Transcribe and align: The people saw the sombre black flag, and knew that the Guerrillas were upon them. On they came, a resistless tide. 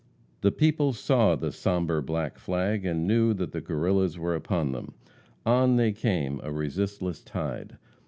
The 0.41 0.51
people 0.51 0.93
saw 0.93 1.35
the 1.35 1.51
sombre 1.51 2.01
black 2.01 2.39
flag, 2.39 2.87
and 2.87 3.05
knew 3.05 3.35
that 3.35 3.51
the 3.51 3.61
Guerrillas 3.61 4.17
were 4.17 4.33
upon 4.33 4.71
them. 4.71 4.95
On 5.45 5.75
they 5.75 5.91
came, 5.91 6.39
a 6.43 6.51
resistless 6.51 7.21
tide. 7.21 7.77